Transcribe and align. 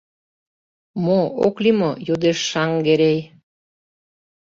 —Мо...ок 1.05 1.55
лий 1.63 1.75
мо?— 1.79 1.89
йодеш 2.07 2.37
Шаҥгерей. 2.49 3.19